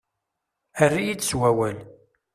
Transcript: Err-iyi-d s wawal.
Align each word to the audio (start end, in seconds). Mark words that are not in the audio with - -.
Err-iyi-d 0.83 1.21
s 1.29 1.31
wawal. 1.37 1.77